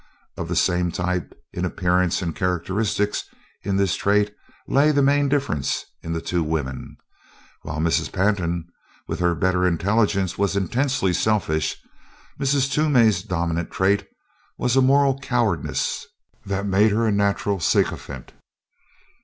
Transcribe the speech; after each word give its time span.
Of 0.35 0.47
the 0.49 0.55
same 0.55 0.91
type, 0.91 1.31
in 1.53 1.63
appearance 1.63 2.23
and 2.23 2.35
characteristics, 2.35 3.23
in 3.61 3.77
this 3.77 3.95
trait, 3.95 4.33
lay 4.67 4.91
the 4.91 5.03
main 5.03 5.29
difference 5.29 5.85
in 6.01 6.11
the 6.11 6.21
two 6.21 6.41
women: 6.41 6.97
while 7.61 7.77
Mrs. 7.77 8.11
Pantin 8.11 8.65
with 9.07 9.19
her 9.19 9.35
better 9.35 9.63
intelligence 9.67 10.39
was 10.39 10.55
intensely 10.55 11.13
selfish, 11.13 11.77
Mrs. 12.39 12.71
Toomey's 12.71 13.21
dominant 13.21 13.69
trait 13.69 14.07
was 14.57 14.75
a 14.75 14.81
moral 14.81 15.19
cowardice 15.19 16.07
that 16.47 16.65
made 16.65 16.91
her 16.91 17.05
a 17.05 17.11
natural 17.11 17.59
sycophant. 17.59 18.33